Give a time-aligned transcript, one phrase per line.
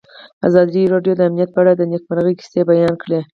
[0.47, 3.19] ازادي راډیو د امنیت په اړه د نېکمرغۍ کیسې بیان کړې.